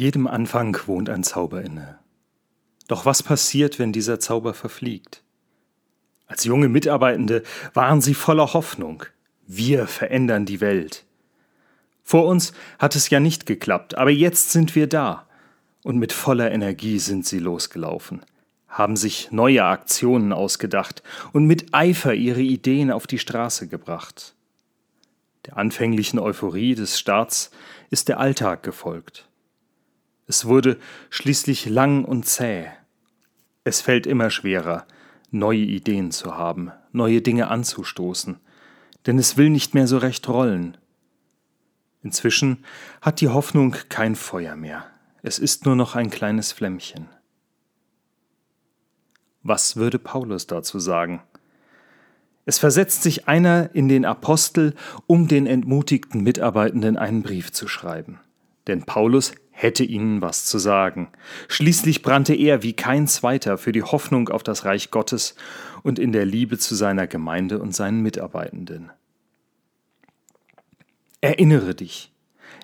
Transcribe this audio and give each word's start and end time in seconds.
Jedem 0.00 0.26
Anfang 0.26 0.78
wohnt 0.86 1.10
ein 1.10 1.22
Zauber 1.22 1.60
inne. 1.60 1.98
Doch 2.88 3.04
was 3.04 3.22
passiert, 3.22 3.78
wenn 3.78 3.92
dieser 3.92 4.18
Zauber 4.18 4.54
verfliegt? 4.54 5.22
Als 6.26 6.44
junge 6.44 6.70
Mitarbeitende 6.70 7.42
waren 7.74 8.00
sie 8.00 8.14
voller 8.14 8.54
Hoffnung. 8.54 9.04
Wir 9.46 9.86
verändern 9.86 10.46
die 10.46 10.62
Welt. 10.62 11.04
Vor 12.02 12.24
uns 12.24 12.54
hat 12.78 12.96
es 12.96 13.10
ja 13.10 13.20
nicht 13.20 13.44
geklappt, 13.44 13.98
aber 13.98 14.08
jetzt 14.08 14.52
sind 14.52 14.74
wir 14.74 14.86
da. 14.86 15.26
Und 15.82 15.98
mit 15.98 16.14
voller 16.14 16.50
Energie 16.50 16.98
sind 16.98 17.26
sie 17.26 17.38
losgelaufen, 17.38 18.22
haben 18.68 18.96
sich 18.96 19.30
neue 19.32 19.64
Aktionen 19.66 20.32
ausgedacht 20.32 21.02
und 21.34 21.44
mit 21.44 21.74
Eifer 21.74 22.14
ihre 22.14 22.40
Ideen 22.40 22.90
auf 22.90 23.06
die 23.06 23.18
Straße 23.18 23.68
gebracht. 23.68 24.34
Der 25.44 25.58
anfänglichen 25.58 26.18
Euphorie 26.18 26.74
des 26.74 26.98
Starts 26.98 27.50
ist 27.90 28.08
der 28.08 28.18
Alltag 28.18 28.62
gefolgt. 28.62 29.26
Es 30.30 30.44
wurde 30.44 30.78
schließlich 31.08 31.66
lang 31.66 32.04
und 32.04 32.24
zäh. 32.24 32.68
Es 33.64 33.80
fällt 33.80 34.06
immer 34.06 34.30
schwerer, 34.30 34.86
neue 35.32 35.58
Ideen 35.58 36.12
zu 36.12 36.36
haben, 36.36 36.70
neue 36.92 37.20
Dinge 37.20 37.48
anzustoßen, 37.48 38.38
denn 39.06 39.18
es 39.18 39.36
will 39.36 39.50
nicht 39.50 39.74
mehr 39.74 39.88
so 39.88 39.98
recht 39.98 40.28
rollen. 40.28 40.76
Inzwischen 42.04 42.64
hat 43.02 43.20
die 43.20 43.26
Hoffnung 43.26 43.74
kein 43.88 44.14
Feuer 44.14 44.54
mehr, 44.54 44.86
es 45.22 45.40
ist 45.40 45.66
nur 45.66 45.74
noch 45.74 45.96
ein 45.96 46.10
kleines 46.10 46.52
Flämmchen. 46.52 47.08
Was 49.42 49.74
würde 49.74 49.98
Paulus 49.98 50.46
dazu 50.46 50.78
sagen? 50.78 51.24
Es 52.44 52.60
versetzt 52.60 53.02
sich 53.02 53.26
einer 53.26 53.74
in 53.74 53.88
den 53.88 54.04
Apostel, 54.04 54.76
um 55.08 55.26
den 55.26 55.48
entmutigten 55.48 56.22
Mitarbeitenden 56.22 56.96
einen 56.96 57.24
Brief 57.24 57.50
zu 57.50 57.66
schreiben. 57.66 58.20
Denn 58.68 58.84
Paulus 58.84 59.32
hätte 59.62 59.84
ihnen 59.84 60.22
was 60.22 60.46
zu 60.46 60.58
sagen. 60.58 61.08
Schließlich 61.48 62.02
brannte 62.02 62.34
er 62.34 62.62
wie 62.62 62.72
kein 62.72 63.06
zweiter 63.06 63.58
für 63.58 63.72
die 63.72 63.82
Hoffnung 63.82 64.28
auf 64.30 64.42
das 64.42 64.64
Reich 64.64 64.90
Gottes 64.90 65.34
und 65.82 65.98
in 65.98 66.12
der 66.12 66.24
Liebe 66.24 66.58
zu 66.58 66.74
seiner 66.74 67.06
Gemeinde 67.06 67.58
und 67.58 67.74
seinen 67.74 68.00
Mitarbeitenden. 68.00 68.90
Erinnere 71.20 71.74
dich. 71.74 72.12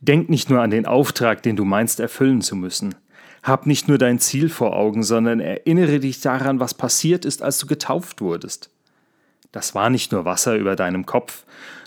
Denk 0.00 0.28
nicht 0.28 0.50
nur 0.50 0.62
an 0.62 0.70
den 0.70 0.86
Auftrag, 0.86 1.42
den 1.42 1.56
du 1.56 1.64
meinst 1.64 2.00
erfüllen 2.00 2.42
zu 2.42 2.56
müssen. 2.56 2.96
Hab 3.42 3.66
nicht 3.66 3.86
nur 3.86 3.98
dein 3.98 4.18
Ziel 4.18 4.48
vor 4.48 4.74
Augen, 4.74 5.02
sondern 5.02 5.40
erinnere 5.40 6.00
dich 6.00 6.20
daran, 6.20 6.58
was 6.58 6.74
passiert 6.74 7.24
ist, 7.24 7.42
als 7.42 7.58
du 7.58 7.66
getauft 7.66 8.20
wurdest. 8.20 8.70
Das 9.52 9.74
war 9.74 9.90
nicht 9.90 10.10
nur 10.10 10.24
Wasser 10.24 10.56
über 10.56 10.74
deinem 10.74 11.06
Kopf, 11.06 11.44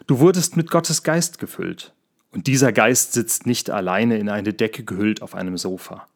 du 0.07 0.19
wurdest 0.19 0.57
mit 0.57 0.71
Gottes 0.71 1.03
Geist 1.03 1.39
gefüllt. 1.39 1.93
Und 2.33 2.47
dieser 2.47 2.73
Geist 2.73 3.13
sitzt 3.13 3.45
nicht 3.45 3.69
alleine 3.69 4.17
in 4.17 4.27
eine 4.27 4.53
Decke 4.53 4.83
gehüllt 4.83 5.21
auf 5.21 5.35
einem 5.35 5.57
Sofa. 5.57 6.07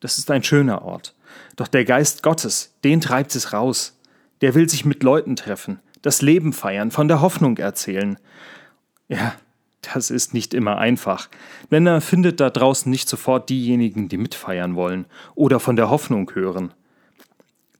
Das 0.00 0.18
ist 0.18 0.30
ein 0.30 0.44
schöner 0.44 0.82
Ort. 0.82 1.14
Doch 1.56 1.68
der 1.68 1.84
Geist 1.84 2.22
Gottes, 2.22 2.74
den 2.84 3.00
treibt 3.00 3.34
es 3.34 3.52
raus. 3.52 3.98
Der 4.42 4.54
will 4.54 4.68
sich 4.68 4.84
mit 4.84 5.02
Leuten 5.02 5.34
treffen, 5.34 5.80
das 6.02 6.22
Leben 6.22 6.52
feiern, 6.52 6.92
von 6.92 7.08
der 7.08 7.20
Hoffnung 7.20 7.56
erzählen. 7.56 8.18
Ja, 9.08 9.34
das 9.80 10.10
ist 10.10 10.34
nicht 10.34 10.54
immer 10.54 10.78
einfach, 10.78 11.28
denn 11.70 11.86
er 11.86 12.00
findet 12.00 12.40
da 12.40 12.50
draußen 12.50 12.90
nicht 12.90 13.08
sofort 13.08 13.48
diejenigen, 13.48 14.08
die 14.08 14.18
mitfeiern 14.18 14.76
wollen 14.76 15.06
oder 15.34 15.58
von 15.58 15.76
der 15.76 15.90
Hoffnung 15.90 16.30
hören. 16.34 16.72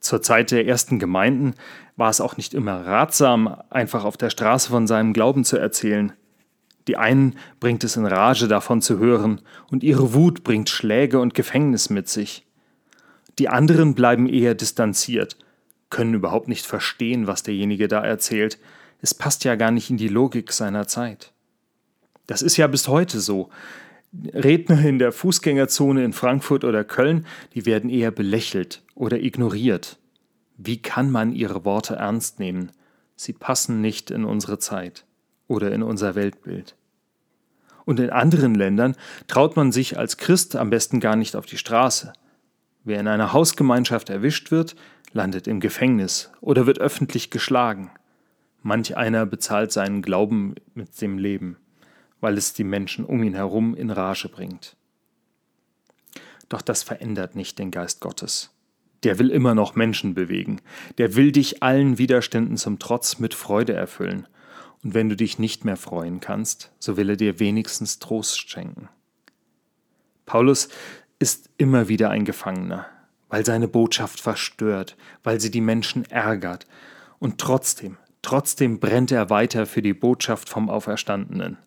Zur 0.00 0.22
Zeit 0.22 0.50
der 0.50 0.66
ersten 0.66 0.98
Gemeinden 0.98 1.54
war 1.96 2.08
es 2.08 2.20
auch 2.20 2.36
nicht 2.36 2.54
immer 2.54 2.86
ratsam, 2.86 3.60
einfach 3.68 4.04
auf 4.04 4.16
der 4.16 4.30
Straße 4.30 4.70
von 4.70 4.86
seinem 4.86 5.12
Glauben 5.12 5.44
zu 5.44 5.58
erzählen. 5.58 6.12
Die 6.88 6.96
einen 6.96 7.36
bringt 7.60 7.84
es 7.84 7.96
in 7.96 8.06
Rage 8.06 8.48
davon 8.48 8.80
zu 8.80 8.98
hören, 8.98 9.42
und 9.70 9.84
ihre 9.84 10.14
Wut 10.14 10.42
bringt 10.42 10.70
Schläge 10.70 11.20
und 11.20 11.34
Gefängnis 11.34 11.90
mit 11.90 12.08
sich. 12.08 12.46
Die 13.38 13.50
anderen 13.50 13.94
bleiben 13.94 14.26
eher 14.26 14.54
distanziert, 14.54 15.36
können 15.90 16.14
überhaupt 16.14 16.48
nicht 16.48 16.64
verstehen, 16.64 17.26
was 17.26 17.42
derjenige 17.42 17.88
da 17.88 18.02
erzählt. 18.02 18.58
Es 19.02 19.12
passt 19.12 19.44
ja 19.44 19.54
gar 19.54 19.70
nicht 19.70 19.90
in 19.90 19.98
die 19.98 20.08
Logik 20.08 20.50
seiner 20.50 20.86
Zeit. 20.86 21.32
Das 22.26 22.40
ist 22.40 22.56
ja 22.56 22.66
bis 22.66 22.88
heute 22.88 23.20
so. 23.20 23.50
Redner 24.32 24.82
in 24.82 24.98
der 24.98 25.12
Fußgängerzone 25.12 26.02
in 26.02 26.14
Frankfurt 26.14 26.64
oder 26.64 26.84
Köln, 26.84 27.26
die 27.54 27.66
werden 27.66 27.90
eher 27.90 28.10
belächelt 28.10 28.82
oder 28.94 29.18
ignoriert. 29.18 29.98
Wie 30.56 30.80
kann 30.80 31.10
man 31.10 31.32
ihre 31.32 31.66
Worte 31.66 31.96
ernst 31.96 32.40
nehmen? 32.40 32.72
Sie 33.14 33.34
passen 33.34 33.82
nicht 33.82 34.10
in 34.10 34.24
unsere 34.24 34.58
Zeit 34.58 35.04
oder 35.48 35.72
in 35.72 35.82
unser 35.82 36.14
Weltbild. 36.14 36.76
Und 37.84 37.98
in 37.98 38.10
anderen 38.10 38.54
Ländern 38.54 38.94
traut 39.26 39.56
man 39.56 39.72
sich 39.72 39.98
als 39.98 40.18
Christ 40.18 40.54
am 40.54 40.70
besten 40.70 41.00
gar 41.00 41.16
nicht 41.16 41.34
auf 41.34 41.46
die 41.46 41.56
Straße. 41.56 42.12
Wer 42.84 43.00
in 43.00 43.08
einer 43.08 43.32
Hausgemeinschaft 43.32 44.10
erwischt 44.10 44.50
wird, 44.50 44.76
landet 45.12 45.48
im 45.48 45.58
Gefängnis 45.58 46.30
oder 46.40 46.66
wird 46.66 46.80
öffentlich 46.80 47.30
geschlagen. 47.30 47.90
Manch 48.62 48.96
einer 48.96 49.24
bezahlt 49.24 49.72
seinen 49.72 50.02
Glauben 50.02 50.54
mit 50.74 51.00
dem 51.00 51.16
Leben, 51.16 51.56
weil 52.20 52.36
es 52.36 52.52
die 52.52 52.64
Menschen 52.64 53.06
um 53.06 53.22
ihn 53.22 53.34
herum 53.34 53.74
in 53.74 53.90
Rage 53.90 54.28
bringt. 54.28 54.76
Doch 56.50 56.60
das 56.60 56.82
verändert 56.82 57.36
nicht 57.36 57.58
den 57.58 57.70
Geist 57.70 58.00
Gottes. 58.00 58.50
Der 59.02 59.18
will 59.18 59.30
immer 59.30 59.54
noch 59.54 59.76
Menschen 59.76 60.12
bewegen, 60.12 60.60
der 60.98 61.14
will 61.14 61.32
dich 61.32 61.62
allen 61.62 61.96
Widerständen 61.98 62.56
zum 62.56 62.78
Trotz 62.78 63.18
mit 63.18 63.32
Freude 63.32 63.72
erfüllen 63.72 64.26
und 64.82 64.94
wenn 64.94 65.08
du 65.08 65.16
dich 65.16 65.38
nicht 65.38 65.64
mehr 65.64 65.76
freuen 65.76 66.20
kannst, 66.20 66.72
so 66.78 66.96
will 66.96 67.10
er 67.10 67.16
dir 67.16 67.40
wenigstens 67.40 67.98
Trost 67.98 68.48
schenken. 68.48 68.88
Paulus 70.26 70.68
ist 71.18 71.50
immer 71.56 71.88
wieder 71.88 72.10
ein 72.10 72.24
Gefangener, 72.24 72.86
weil 73.28 73.44
seine 73.44 73.66
Botschaft 73.66 74.20
verstört, 74.20 74.96
weil 75.24 75.40
sie 75.40 75.50
die 75.50 75.60
Menschen 75.60 76.04
ärgert. 76.10 76.66
Und 77.18 77.38
trotzdem, 77.38 77.96
trotzdem 78.22 78.78
brennt 78.78 79.10
er 79.10 79.30
weiter 79.30 79.66
für 79.66 79.82
die 79.82 79.94
Botschaft 79.94 80.48
vom 80.48 80.70
Auferstandenen. 80.70 81.58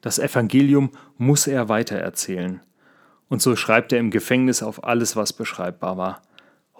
Das 0.00 0.18
Evangelium 0.18 0.90
muss 1.16 1.46
er 1.46 1.68
weitererzählen. 1.68 2.60
Und 3.28 3.42
so 3.42 3.56
schreibt 3.56 3.92
er 3.92 3.98
im 3.98 4.10
Gefängnis 4.10 4.62
auf 4.62 4.84
alles, 4.84 5.16
was 5.16 5.32
beschreibbar 5.32 5.96
war. 5.96 6.22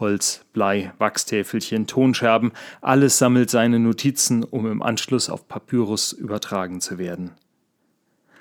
Holz, 0.01 0.45
Blei, 0.53 0.93
Wachstäfelchen, 0.99 1.87
Tonscherben, 1.87 2.53
alles 2.81 3.19
sammelt 3.19 3.51
seine 3.51 3.79
Notizen, 3.79 4.45
um 4.45 4.71
im 4.71 4.83
Anschluss 4.83 5.29
auf 5.29 5.49
Papyrus 5.49 6.13
übertragen 6.13 6.81
zu 6.81 6.99
werden. 6.99 7.33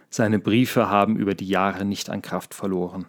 Seine 0.09 0.39
Briefe 0.39 0.89
haben 0.89 1.17
über 1.17 1.35
die 1.35 1.47
Jahre 1.47 1.83
nicht 1.83 2.09
an 2.09 2.21
Kraft 2.21 2.53
verloren. 2.53 3.07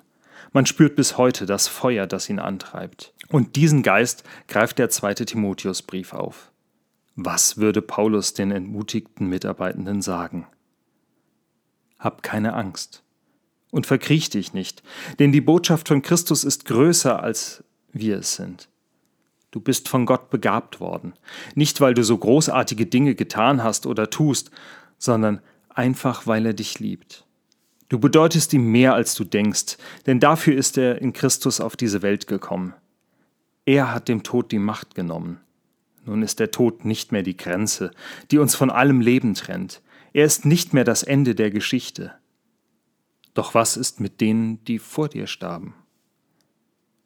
Man 0.52 0.66
spürt 0.66 0.96
bis 0.96 1.18
heute 1.18 1.46
das 1.46 1.68
Feuer, 1.68 2.06
das 2.06 2.28
ihn 2.28 2.38
antreibt. 2.38 3.12
Und 3.28 3.56
diesen 3.56 3.82
Geist 3.82 4.24
greift 4.46 4.78
der 4.78 4.88
zweite 4.88 5.26
Timotheusbrief 5.26 6.12
auf. 6.12 6.50
Was 7.14 7.58
würde 7.58 7.82
Paulus 7.82 8.32
den 8.32 8.50
entmutigten 8.50 9.28
Mitarbeitenden 9.28 10.02
sagen? 10.02 10.46
Hab 11.98 12.22
keine 12.22 12.54
Angst. 12.54 13.02
Und 13.70 13.86
verkriech 13.86 14.30
dich 14.30 14.54
nicht, 14.54 14.82
denn 15.18 15.30
die 15.30 15.42
Botschaft 15.42 15.88
von 15.88 16.00
Christus 16.00 16.42
ist 16.42 16.64
größer 16.64 17.22
als 17.22 17.64
wir 17.98 18.18
es 18.18 18.34
sind. 18.34 18.68
Du 19.50 19.60
bist 19.60 19.88
von 19.88 20.04
Gott 20.04 20.30
begabt 20.30 20.80
worden, 20.80 21.14
nicht 21.54 21.80
weil 21.80 21.94
du 21.94 22.04
so 22.04 22.18
großartige 22.18 22.86
Dinge 22.86 23.14
getan 23.14 23.62
hast 23.62 23.86
oder 23.86 24.10
tust, 24.10 24.50
sondern 24.98 25.40
einfach 25.68 26.26
weil 26.26 26.44
er 26.44 26.54
dich 26.54 26.78
liebt. 26.80 27.24
Du 27.88 27.98
bedeutest 27.98 28.52
ihm 28.52 28.70
mehr, 28.70 28.92
als 28.94 29.14
du 29.14 29.24
denkst, 29.24 29.78
denn 30.06 30.20
dafür 30.20 30.54
ist 30.54 30.76
er 30.76 31.00
in 31.00 31.14
Christus 31.14 31.60
auf 31.60 31.76
diese 31.76 32.02
Welt 32.02 32.26
gekommen. 32.26 32.74
Er 33.64 33.94
hat 33.94 34.08
dem 34.08 34.22
Tod 34.22 34.52
die 34.52 34.58
Macht 34.58 34.94
genommen. 34.94 35.40
Nun 36.04 36.22
ist 36.22 36.40
der 36.40 36.50
Tod 36.50 36.84
nicht 36.84 37.12
mehr 37.12 37.22
die 37.22 37.36
Grenze, 37.36 37.90
die 38.30 38.38
uns 38.38 38.54
von 38.54 38.70
allem 38.70 39.00
Leben 39.00 39.34
trennt. 39.34 39.82
Er 40.12 40.24
ist 40.24 40.44
nicht 40.44 40.74
mehr 40.74 40.84
das 40.84 41.02
Ende 41.02 41.34
der 41.34 41.50
Geschichte. 41.50 42.12
Doch 43.34 43.54
was 43.54 43.76
ist 43.76 44.00
mit 44.00 44.20
denen, 44.20 44.64
die 44.64 44.78
vor 44.78 45.08
dir 45.08 45.26
starben? 45.26 45.74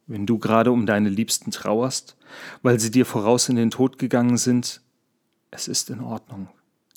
Wenn 0.06 0.26
du 0.26 0.38
gerade 0.38 0.72
um 0.72 0.87
deine 0.87 1.08
Liebsten 1.08 1.50
trauerst, 1.50 2.16
weil 2.62 2.81
sie 2.81 2.90
dir 2.90 3.06
voraus 3.06 3.49
in 3.49 3.56
den 3.56 3.70
Tod 3.70 3.99
gegangen 3.99 4.37
sind, 4.37 4.81
es 5.50 5.69
ist 5.69 5.90
in 5.90 6.00
Ordnung, 6.00 6.49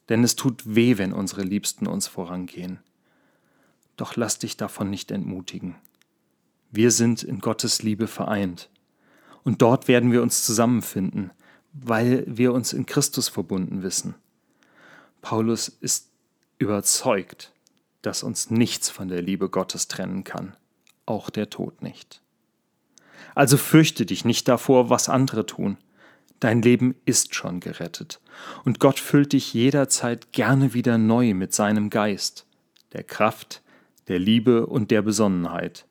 denn 0.10 0.24
es 0.24 0.36
tut 0.36 0.76
weh, 0.76 0.98
wenn 0.98 1.14
unsere 1.14 1.44
Liebsten 1.44 1.88
uns 1.88 2.08
vorangehen. 2.08 2.80
Doch 3.98 4.16
lass 4.16 4.40
dich 4.40 4.58
davon 4.58 4.90
nicht 4.90 5.12
entmutigen. 5.12 5.76
Wir 6.72 6.92
sind 6.92 7.24
in 7.24 7.40
Gottes 7.40 7.84
Liebe 7.84 8.08
vereint, 8.08 8.70
und 9.44 9.62
dort 9.62 9.88
werden 9.88 10.12
wir 10.12 10.24
uns 10.24 10.44
zusammenfinden, 10.44 11.32
weil 11.72 12.24
wir 12.28 12.52
uns 12.52 12.74
in 12.74 12.88
Christus 12.88 13.30
verbunden 13.30 13.84
wissen. 13.84 14.16
Paulus 15.22 15.68
ist 15.68 16.10
überzeugt, 16.58 17.54
dass 18.02 18.24
uns 18.24 18.50
nichts 18.50 18.90
von 18.90 19.08
der 19.08 19.22
Liebe 19.22 19.50
Gottes 19.50 19.88
trennen 19.88 20.24
kann, 20.24 20.56
auch 21.06 21.30
der 21.30 21.50
Tod 21.50 21.82
nicht. 21.82 22.22
Also 23.34 23.58
fürchte 23.58 24.06
dich 24.06 24.26
nicht 24.26 24.48
davor, 24.48 24.90
was 24.90 25.10
andere 25.10 25.46
tun. 25.46 25.78
Dein 26.40 26.62
Leben 26.62 26.96
ist 27.06 27.34
schon 27.34 27.60
gerettet. 27.60 28.20
Und 28.66 28.80
Gott 28.80 29.00
füllt 29.00 29.34
dich 29.34 29.54
jederzeit 29.54 30.32
gerne 30.32 30.74
wieder 30.74 30.98
neu 30.98 31.34
mit 31.34 31.54
seinem 31.54 31.90
Geist, 31.90 32.46
der 32.94 33.04
Kraft, 33.04 33.62
der 34.08 34.20
Liebe 34.20 34.68
und 34.68 34.92
der 34.92 35.02
Besonnenheit. 35.02 35.86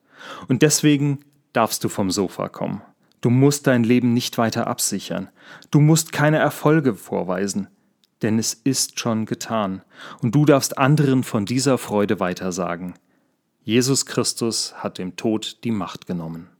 Und 0.49 0.63
deswegen 0.63 1.21
darfst 1.53 1.83
du 1.83 1.89
vom 1.89 2.11
Sofa 2.11 2.49
kommen. 2.49 2.83
Du 3.21 3.31
musst 3.31 3.67
dein 3.67 3.85
Leben 3.85 4.13
nicht 4.13 4.37
weiter 4.37 4.67
absichern. 4.67 5.31
Du 5.71 5.81
musst 5.81 6.13
keine 6.13 6.39
Erfolge 6.39 6.95
vorweisen, 6.95 7.69
denn 8.21 8.39
es 8.39 8.53
ist 8.53 9.01
schon 9.01 9.25
getan. 9.25 9.83
Und 10.21 10.35
du 10.35 10.45
darfst 10.45 10.77
anderen 10.77 11.25
von 11.25 11.47
dieser 11.47 11.79
Freude 11.79 12.21
weitersagen. 12.21 12.95
Jesus 13.63 14.05
Christus 14.05 14.75
hat 14.77 14.99
dem 14.99 15.17
Tod 15.17 15.65
die 15.65 15.71
Macht 15.71 16.07
genommen. 16.07 16.51